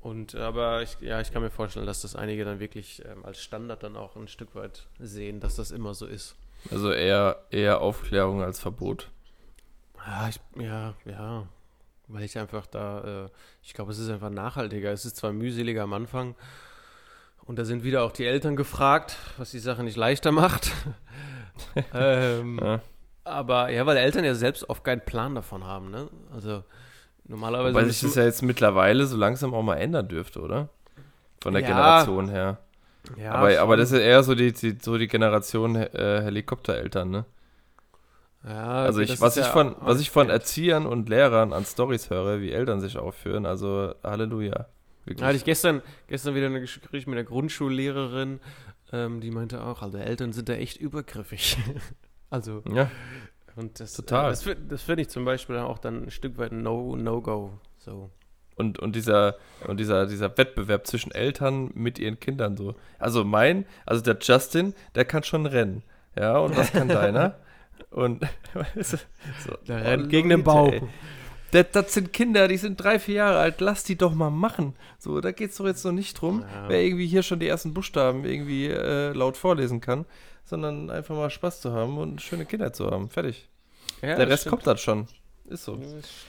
[0.00, 3.42] Und aber ich, ja, ich kann mir vorstellen, dass das einige dann wirklich ähm, als
[3.42, 6.36] Standard dann auch ein Stück weit sehen, dass das immer so ist.
[6.70, 9.10] Also eher, eher Aufklärung als Verbot.
[10.04, 11.48] Ja, ich, ja, ja.
[12.08, 13.30] Weil ich einfach da, äh,
[13.62, 14.92] ich glaube, es ist einfach nachhaltiger.
[14.92, 16.34] Es ist zwar mühseliger am Anfang.
[17.44, 20.72] Und da sind wieder auch die Eltern gefragt, was die Sache nicht leichter macht.
[21.94, 22.80] ähm, ja.
[23.26, 26.08] Aber ja, weil Eltern ja selbst oft keinen Plan davon haben, ne?
[26.32, 26.62] Also
[27.26, 27.74] normalerweise.
[27.74, 30.68] Weil sich das ja jetzt mittlerweile so langsam auch mal ändern dürfte, oder?
[31.42, 32.58] Von der ja, Generation her.
[33.16, 37.24] Ja, aber, aber das ist eher so die, die so die Generation äh, Helikoptereltern, ne?
[38.44, 42.10] Ja, also ich, was, ich ja von, was ich von Erziehern und Lehrern an Stories
[42.10, 44.66] höre, wie Eltern sich aufführen, also Halleluja.
[45.04, 45.18] Wirklich.
[45.18, 48.38] Da hatte ich gestern, gestern wieder ein Gespräch mit der Grundschullehrerin,
[48.92, 51.58] ähm, die meinte auch, also Eltern sind da echt übergriffig.
[52.36, 52.90] Also, ja.
[53.56, 54.28] Und das, Total.
[54.28, 56.96] Das, das finde ich zum Beispiel auch dann ein Stück weit No-Go.
[56.96, 58.10] No so.
[58.56, 62.74] Und, und, dieser, und dieser, dieser Wettbewerb zwischen Eltern mit ihren Kindern so.
[62.98, 65.82] Also mein, also der Justin, der kann schon rennen.
[66.14, 67.36] Ja, und was kann deiner?
[67.90, 68.26] Und
[68.82, 68.98] so,
[69.66, 70.74] der oh, rennt gegen den Bauch.
[71.52, 74.74] Das, das, sind Kinder, die sind drei, vier Jahre alt, lass die doch mal machen.
[74.98, 76.68] So, da geht es doch jetzt noch nicht drum, ja.
[76.68, 80.04] wer irgendwie hier schon die ersten Buchstaben irgendwie äh, laut vorlesen kann
[80.46, 83.10] sondern einfach mal Spaß zu haben und eine schöne Kindheit zu haben.
[83.10, 83.48] Fertig.
[84.00, 84.50] Ja, Der Rest stimmt.
[84.52, 85.06] kommt dann schon.
[85.44, 85.74] Ist so.
[85.76, 85.86] Ja,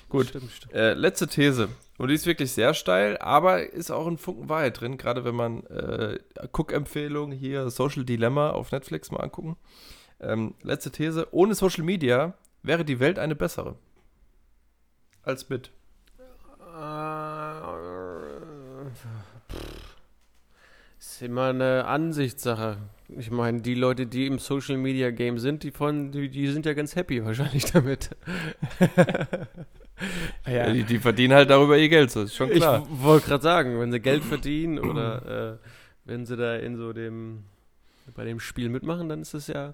[0.10, 0.28] Gut.
[0.28, 0.74] Stimmt, stimmt.
[0.74, 1.70] Äh, letzte These.
[1.98, 5.34] Und die ist wirklich sehr steil, aber ist auch ein Funken Wahrheit drin, gerade wenn
[5.34, 6.20] man äh,
[6.52, 9.56] Cook-Empfehlung hier Social Dilemma auf Netflix mal angucken.
[10.20, 11.28] Ähm, letzte These.
[11.32, 13.76] Ohne Social Media wäre die Welt eine bessere.
[15.24, 15.72] Als mit.
[16.20, 17.52] Äh,
[21.00, 22.78] ist immer eine Ansichtssache.
[23.10, 26.66] Ich meine, die Leute, die im Social Media Game sind, die, von, die, die sind
[26.66, 28.10] ja ganz happy wahrscheinlich damit.
[30.46, 30.72] ja.
[30.72, 32.86] die, die, verdienen halt darüber ihr Geld, so ist schon klar.
[32.92, 35.68] Ich wollte gerade sagen, wenn sie Geld verdienen oder äh,
[36.06, 37.44] wenn sie da in so dem
[38.16, 39.74] bei dem Spiel mitmachen, dann ist das ja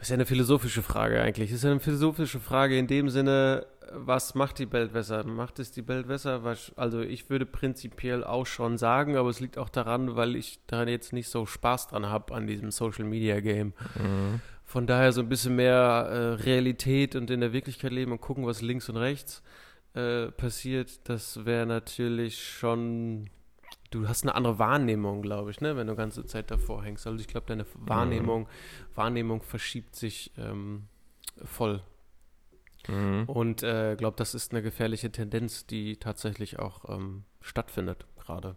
[0.00, 1.50] ist ja eine philosophische Frage eigentlich.
[1.50, 5.24] Das ist ja eine philosophische Frage in dem Sinne, was macht die Welt besser?
[5.24, 6.42] Macht es die Welt besser?
[6.76, 10.84] Also ich würde prinzipiell auch schon sagen, aber es liegt auch daran, weil ich da
[10.84, 13.74] jetzt nicht so Spaß dran habe an diesem Social Media Game.
[13.94, 14.40] Mhm.
[14.64, 18.46] Von daher so ein bisschen mehr äh, Realität und in der Wirklichkeit leben und gucken,
[18.46, 19.42] was links und rechts
[19.94, 21.08] äh, passiert.
[21.08, 23.30] Das wäre natürlich schon.
[23.92, 27.06] Du hast eine andere Wahrnehmung, glaube ich, ne, wenn du ganze Zeit davor hängst.
[27.06, 28.96] Also ich glaube, deine Wahrnehmung, mhm.
[28.96, 30.88] Wahrnehmung verschiebt sich ähm,
[31.44, 31.82] voll
[32.88, 33.24] Mhm.
[33.26, 38.56] Und äh, glaube, das ist eine gefährliche Tendenz, die tatsächlich auch ähm, stattfindet gerade.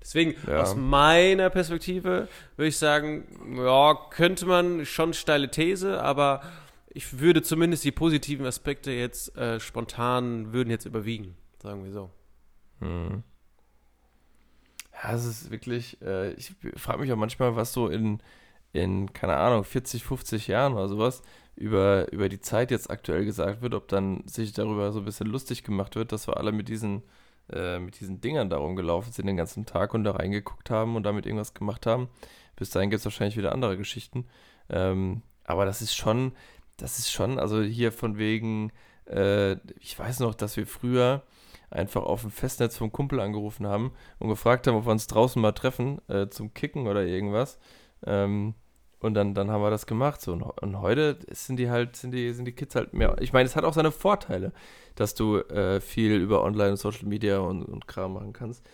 [0.00, 0.60] Deswegen, ja.
[0.60, 6.42] aus meiner Perspektive würde ich sagen, ja, könnte man schon steile These, aber
[6.90, 12.10] ich würde zumindest die positiven Aspekte jetzt äh, spontan würden jetzt überwiegen, sagen wir so.
[12.80, 13.22] Mhm.
[14.92, 18.20] Ja, es ist wirklich, äh, ich frage mich auch manchmal, was so in,
[18.72, 21.22] in, keine Ahnung, 40, 50 Jahren oder sowas,
[21.56, 25.28] über, über die Zeit jetzt aktuell gesagt wird, ob dann sich darüber so ein bisschen
[25.28, 27.02] lustig gemacht wird, dass wir alle mit diesen
[27.52, 31.02] äh, mit diesen Dingern da rumgelaufen sind den ganzen Tag und da reingeguckt haben und
[31.02, 32.08] damit irgendwas gemacht haben.
[32.56, 34.26] Bis dahin gibt es wahrscheinlich wieder andere Geschichten.
[34.70, 36.32] Ähm, aber das ist schon,
[36.78, 38.72] das ist schon, also hier von wegen,
[39.06, 41.22] äh, ich weiß noch, dass wir früher
[41.70, 45.40] einfach auf dem Festnetz vom Kumpel angerufen haben und gefragt haben, ob wir uns draußen
[45.42, 47.58] mal treffen äh, zum Kicken oder irgendwas.
[48.06, 48.54] Ähm,
[49.04, 50.20] und dann, dann haben wir das gemacht.
[50.20, 50.32] So.
[50.32, 53.16] Und, heute sind die halt, sind die, sind die Kids halt mehr.
[53.20, 54.52] Ich meine, es hat auch seine Vorteile,
[54.94, 58.64] dass du äh, viel über Online und Social Media und, und Kram machen kannst.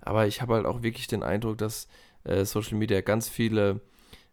[0.00, 1.88] Aber ich habe halt auch wirklich den Eindruck, dass
[2.24, 3.80] äh, Social Media ganz viele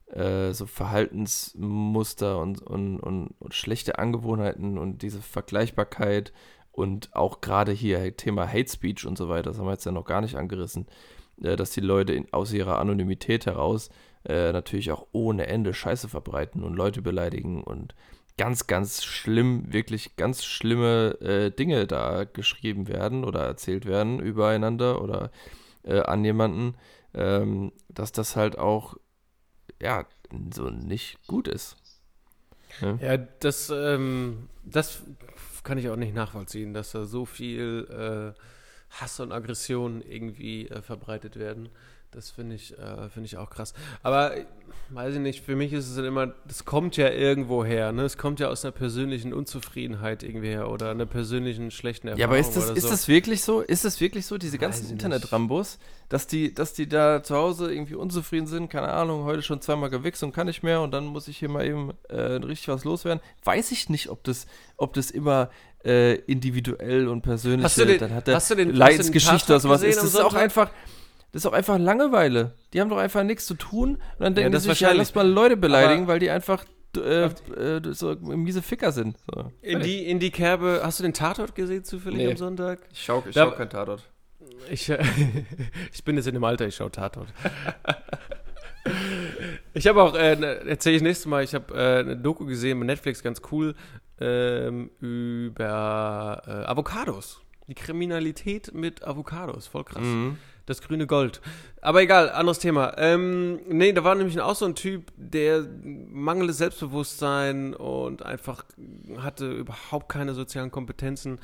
[0.08, 6.34] äh, so Verhaltensmuster und, und, und, und, schlechte Angewohnheiten und diese Vergleichbarkeit
[6.74, 9.94] und auch gerade hier Thema Hate Speech und so weiter, das haben wir jetzt ja
[9.94, 10.86] noch gar nicht angerissen,
[11.42, 13.90] äh, dass die Leute in, aus ihrer Anonymität heraus
[14.26, 17.96] äh, natürlich auch ohne Ende Scheiße verbreiten und Leute beleidigen und
[18.38, 25.02] ganz, ganz schlimm, wirklich ganz schlimme äh, Dinge da geschrieben werden oder erzählt werden übereinander
[25.02, 25.32] oder
[25.84, 26.76] äh, an jemanden,
[27.14, 28.96] ähm, dass das halt auch,
[29.82, 30.06] ja,
[30.54, 31.78] so nicht gut ist.
[32.82, 35.02] Ja, ja das, ähm, das
[35.64, 37.88] kann ich auch nicht nachvollziehen, dass da so viel
[38.36, 38.40] äh,
[38.90, 41.70] Hass und Aggression irgendwie äh, verbreitet werden.
[42.16, 43.74] Das finde ich, äh, find ich auch krass.
[44.02, 44.32] Aber
[44.90, 48.04] weiß ich nicht, für mich ist es immer, das kommt ja irgendwo her, ne?
[48.04, 52.22] Es kommt ja aus einer persönlichen Unzufriedenheit irgendwie her oder einer persönlichen schlechten Erfahrung.
[52.22, 52.90] Ja, aber ist das, ist so.
[52.90, 53.60] das wirklich so?
[53.60, 57.96] Ist das wirklich so, diese ganzen Internet-Rambos, dass die, dass die da zu Hause irgendwie
[57.96, 58.70] unzufrieden sind?
[58.70, 61.50] Keine Ahnung, heute schon zweimal gewichst und kann nicht mehr und dann muss ich hier
[61.50, 63.22] mal eben äh, richtig was loswerden.
[63.44, 64.48] Weiß ich nicht, ob das,
[64.78, 65.50] ob das immer
[65.84, 69.60] äh, individuell und persönlich hast du den, dann hat der hast du den, Leidensgeschichte oder
[69.60, 69.84] sowas.
[69.84, 70.72] Ist das auch einfach
[71.36, 72.54] das ist auch einfach Langeweile.
[72.72, 73.96] Die haben doch einfach nichts zu tun.
[73.96, 76.64] Und dann denken ja, die sich, ja, lass mal Leute beleidigen, aber weil die einfach
[76.96, 79.18] äh, äh, so miese Ficker sind.
[79.30, 79.52] So.
[79.62, 82.32] In, die, in die Kerbe, hast du den Tatort gesehen zufällig nee.
[82.32, 82.80] am Sonntag?
[82.90, 84.02] Ich schau, ich schau kein Tatort.
[84.72, 84.90] Ich,
[85.94, 87.28] ich bin jetzt in dem Alter, ich schau Tatort.
[89.74, 92.80] ich habe auch, äh, ne, erzähle ich nächstes Mal, ich habe äh, eine Doku gesehen
[92.80, 93.76] bei Netflix, ganz cool,
[94.22, 97.42] ähm, über äh, Avocados.
[97.68, 100.02] Die Kriminalität mit Avocados, voll krass.
[100.02, 100.38] Mhm.
[100.66, 101.42] Das grüne Gold.
[101.82, 102.94] Aber egal, anderes Thema.
[102.98, 108.66] Ähm, nee, da war nämlich auch so ein Typ, der mangelndes Selbstbewusstsein und einfach
[109.18, 111.40] hatte überhaupt keine sozialen Kompetenzen.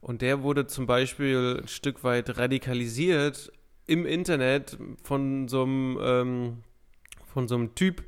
[0.00, 3.52] Und der wurde zum Beispiel ein Stück weit radikalisiert
[3.86, 6.62] im Internet von so einem, ähm,
[7.26, 8.02] von so einem Typ,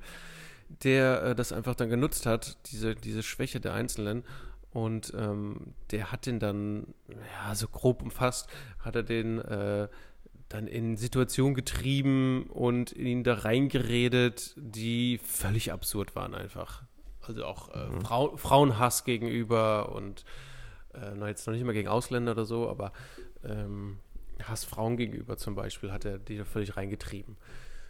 [0.82, 4.24] der äh, das einfach dann genutzt hat, diese, diese Schwäche der Einzelnen.
[4.72, 8.48] Und ähm, der hat den dann, ja, so grob umfasst,
[8.80, 9.88] hat er den äh,
[10.48, 16.82] dann in Situationen getrieben und ihn da reingeredet, die völlig absurd waren einfach.
[17.22, 18.00] Also auch äh, mhm.
[18.02, 20.24] Frau, Frauenhass gegenüber und
[20.94, 22.92] äh, jetzt noch nicht mal gegen Ausländer oder so, aber
[23.44, 23.98] ähm,
[24.42, 27.36] Hass Frauen gegenüber zum Beispiel hat er die da völlig reingetrieben.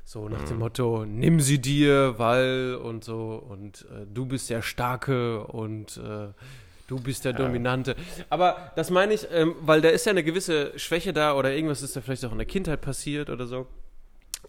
[0.04, 0.46] So nach mhm.
[0.46, 5.96] dem Motto, nimm sie dir, weil und so und äh, du bist der Starke und
[5.96, 6.28] äh,
[6.86, 7.32] Du bist der.
[7.32, 7.96] Dominante.
[8.30, 11.82] Aber das meine ich, ähm, weil da ist ja eine gewisse Schwäche da oder irgendwas
[11.82, 13.66] ist da vielleicht auch in der Kindheit passiert oder so.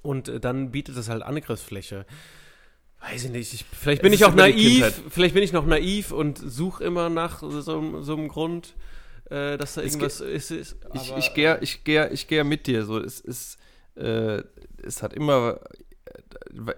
[0.03, 2.05] Und äh, dann bietet das halt Angriffsfläche.
[3.01, 3.53] Weiß ich nicht.
[3.53, 5.01] Ich, vielleicht bin es ich auch naiv.
[5.09, 7.61] Vielleicht bin ich noch naiv und suche immer nach so,
[8.01, 8.75] so, einem Grund,
[9.29, 10.51] äh, dass da irgendwas ist.
[10.51, 12.85] ist ich ich gehe ich geh, ich geh mit dir.
[12.85, 13.57] So, es, ist,
[13.95, 14.41] äh,
[14.83, 15.59] es hat immer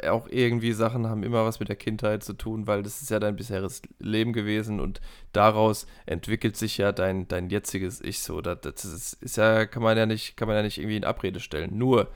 [0.07, 3.19] auch irgendwie Sachen haben immer was mit der Kindheit zu tun, weil das ist ja
[3.19, 5.01] dein bisheriges Leben gewesen und
[5.33, 8.41] daraus entwickelt sich ja dein, dein jetziges Ich so.
[8.41, 11.05] Das, das ist, ist, ja, kann man ja nicht, kann man ja nicht irgendwie in
[11.05, 11.77] Abrede stellen.
[11.77, 12.09] Nur,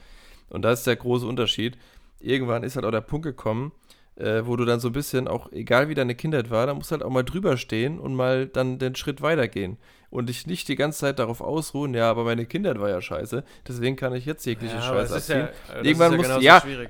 [0.50, 1.78] und da ist der große Unterschied,
[2.20, 3.72] irgendwann ist halt auch der Punkt gekommen,
[4.16, 6.92] äh, wo du dann so ein bisschen, auch egal wie deine Kindheit war, da musst
[6.92, 9.78] du halt auch mal drüber stehen und mal dann den Schritt weitergehen.
[10.10, 13.44] Und dich nicht die ganze Zeit darauf ausruhen, ja, aber meine Kindheit war ja scheiße,
[13.68, 15.48] deswegen kann ich jetzt jegliche ja, Scheiße abziehen.
[15.68, 16.90] Ja, Irgendwann ja muss, ja, schwierig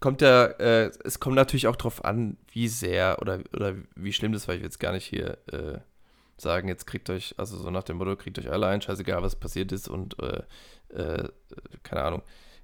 [0.00, 4.32] kommt ja, äh, es kommt natürlich auch drauf an, wie sehr oder, oder wie schlimm
[4.32, 4.54] das war.
[4.54, 5.78] Ich will jetzt gar nicht hier äh,
[6.38, 9.36] sagen, jetzt kriegt euch, also so nach dem Motto, kriegt euch alle ein, scheißegal, was
[9.36, 10.42] passiert ist und äh,
[10.94, 11.28] äh
[11.82, 12.22] keine Ahnung,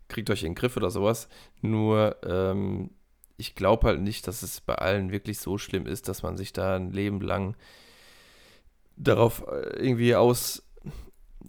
[0.09, 1.29] kriegt euch in den Griff oder sowas.
[1.61, 2.91] Nur, ähm,
[3.37, 6.53] ich glaube halt nicht, dass es bei allen wirklich so schlimm ist, dass man sich
[6.53, 7.55] da ein Leben lang
[8.97, 10.63] darauf äh, irgendwie aus,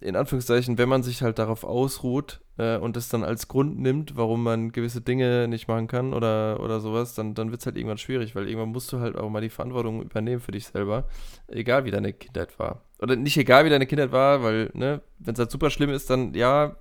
[0.00, 4.16] in Anführungszeichen, wenn man sich halt darauf ausruht, äh, und das dann als Grund nimmt,
[4.16, 7.76] warum man gewisse Dinge nicht machen kann oder, oder sowas, dann, dann wird es halt
[7.76, 11.04] irgendwann schwierig, weil irgendwann musst du halt auch mal die Verantwortung übernehmen für dich selber,
[11.46, 12.82] egal wie deine Kindheit war.
[12.98, 16.10] Oder nicht egal wie deine Kindheit war, weil, ne, wenn es halt super schlimm ist,
[16.10, 16.76] dann ja,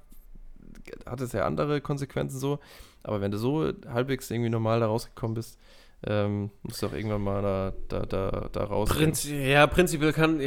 [1.06, 2.60] hat es ja andere Konsequenzen so.
[3.04, 5.60] Aber wenn du so halbwegs irgendwie normal da rausgekommen bist,
[6.06, 8.90] ähm, musst du auch irgendwann mal da, da, da, da raus.
[8.90, 10.40] Prinzi ja, prinzipiell kann,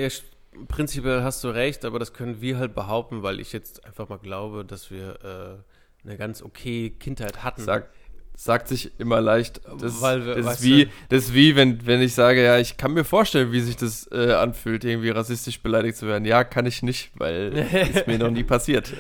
[0.69, 4.19] prinzipiell hast du recht, aber das können wir halt behaupten, weil ich jetzt einfach mal
[4.19, 5.63] glaube, dass wir
[6.05, 7.63] äh, eine ganz okay Kindheit hatten.
[7.63, 7.91] Sag,
[8.37, 9.61] sagt sich immer leicht.
[9.79, 12.59] Das, Weil wir- das, ist, wie, du- das ist wie, wenn, wenn ich sage, ja,
[12.59, 16.25] ich kann mir vorstellen, wie sich das äh, anfühlt, irgendwie rassistisch beleidigt zu werden.
[16.25, 17.53] Ja, kann ich nicht, weil
[17.95, 18.93] ist mir noch nie passiert.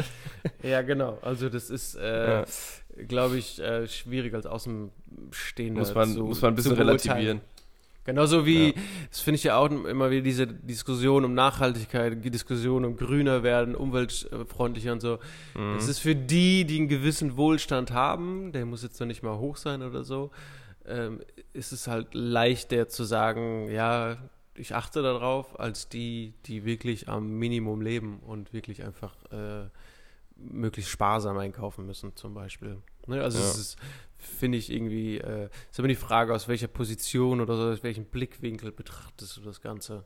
[0.62, 1.18] Ja, genau.
[1.22, 2.44] Also das ist, äh, Ja.
[3.08, 7.40] glaube ich, äh, schwierig als Außenstehender Muss man, zu, muss man ein bisschen relativieren.
[8.10, 8.72] Genauso wie, Ja.
[9.10, 13.42] das finde ich ja auch immer wieder diese Diskussion um Nachhaltigkeit, die Diskussion um grüner
[13.42, 15.18] werden, umweltfreundlicher und so.
[15.54, 15.74] Mhm.
[15.74, 19.38] Das ist für die, die einen gewissen Wohlstand haben, der muss jetzt noch nicht mal
[19.38, 20.30] hoch sein oder so,
[20.86, 21.20] ähm,
[21.52, 24.16] ist es halt leichter zu sagen, ja,
[24.54, 29.68] ich achte darauf, als die, die wirklich am Minimum leben und wirklich einfach äh,
[30.36, 32.78] möglichst sparsam einkaufen müssen, zum Beispiel.
[33.06, 33.22] Ne?
[33.22, 33.44] Also Ja.
[33.44, 33.76] es ist,
[34.20, 38.04] finde ich irgendwie, äh, ist immer die Frage, aus welcher Position oder so, aus welchem
[38.04, 40.04] Blickwinkel betrachtest du das Ganze.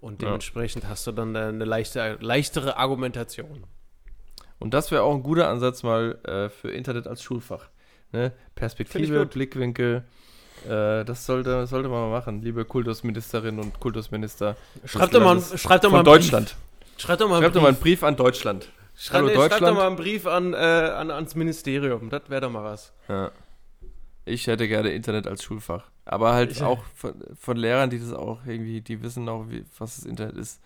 [0.00, 0.28] Und Ja.
[0.28, 3.64] dementsprechend hast du dann eine leichte, leichtere Argumentation.
[4.58, 7.68] Und das wäre auch ein guter Ansatz mal äh, für Internet als Schulfach.
[8.12, 8.32] Ne?
[8.54, 9.26] Perspektive.
[9.26, 10.04] Blickwinkel.
[10.64, 15.60] Äh, das sollte, sollte man mal machen, liebe Kultusministerin und Kultusminister Schreib doch mal, Landes
[15.60, 16.54] schreib doch mal Deutschland.
[16.54, 17.00] Brief.
[17.00, 17.76] Schreib doch mal einen Schreibt doch mal einen.
[17.78, 18.68] Brief an Deutschland.
[18.94, 19.76] Schreib, Hallo nee, schreib doch Deutschland.
[19.78, 22.10] mal einen Brief an, äh, an, ans Ministerium.
[22.10, 22.92] Das wäre doch mal was.
[23.08, 23.30] Ja.
[24.24, 25.90] Ich hätte gerne Internet als Schulfach.
[26.04, 29.64] Aber halt Ich- auch von, von Lehrern, die das auch irgendwie, die wissen auch, wie,
[29.78, 30.60] was das Internet ist.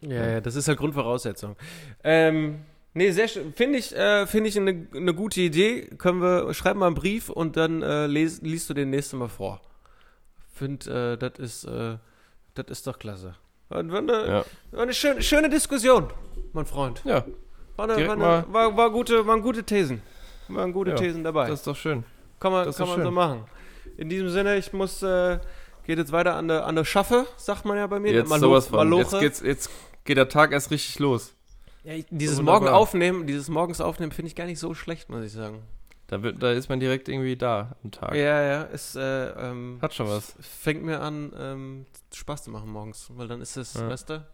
[0.00, 1.56] Ja, ja, das ist halt Grundvoraussetzung.
[2.04, 2.60] Ähm,
[2.92, 3.52] nee, sehr schön.
[3.54, 5.82] Finde ich, äh, finde ich eine, eine gute Idee.
[5.96, 9.28] Können wir, schreib mal einen Brief und dann äh, les, liest du den nächsten Mal
[9.28, 9.60] vor.
[10.54, 11.96] Find, äh, das ist, äh,
[12.54, 13.36] das ist doch klasse.
[13.72, 14.44] Eine, Ja.
[14.72, 16.08] war eine schöne, schöne Diskussion,
[16.52, 17.00] mein Freund.
[17.04, 17.24] Ja,
[17.76, 20.02] War, eine, war, eine, war, war gute, waren gute Thesen.
[20.48, 21.48] Waren gute Ja, Thesen dabei.
[21.48, 22.04] das ist doch schön.
[22.40, 23.14] Kann man, Das kann man so schön.
[23.14, 23.44] machen.
[23.96, 25.38] In diesem Sinne, ich muss, äh,
[25.86, 28.12] geht jetzt weiter an der, an der Schaffe, sagt man ja bei mir.
[28.12, 28.92] Jetzt Malo- sowas von.
[28.92, 29.70] Jetzt, geht's, jetzt
[30.04, 31.34] geht der Tag erst richtig los.
[31.84, 32.40] Ja, ich- dieses.
[32.42, 35.62] Morgen aufnehmen, dieses Morgens aufnehmen finde ich gar nicht so schlecht, muss ich sagen.
[36.12, 38.14] Da, wird, da ist man direkt irgendwie da am Tag.
[38.14, 40.34] Ja, ja, es äh, ähm, Hat schon was.
[40.40, 43.88] fängt mir an, ähm, Spaß zu machen morgens, weil dann ist es, Ja.
[43.88, 44.26] weißt du,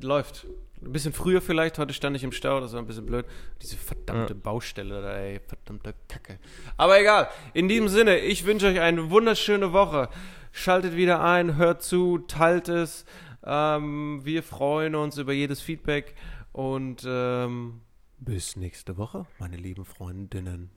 [0.00, 0.44] läuft.
[0.82, 3.26] Ein bisschen früher vielleicht, heute stand ich im Stau, das war ein bisschen blöd.
[3.62, 4.40] Diese verdammte Ja.
[4.42, 6.38] Baustelle da, ey, verdammte Kacke.
[6.76, 10.08] Aber egal, in diesem Sinne, ich wünsche euch eine wunderschöne Woche.
[10.50, 13.04] Schaltet wieder ein, hört zu, teilt es.
[13.44, 16.14] Ähm, wir freuen uns über jedes Feedback
[16.52, 17.82] und ähm,
[18.18, 20.70] bis nächste Woche, meine lieben Freundinnen.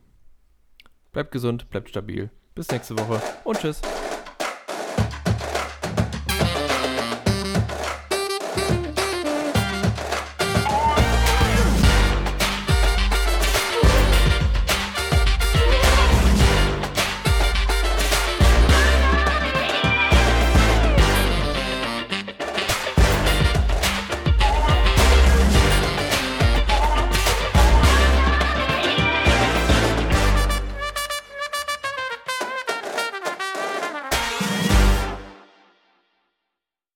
[1.11, 2.29] Bleibt gesund, bleibt stabil.
[2.55, 3.81] Bis nächste Woche und tschüss.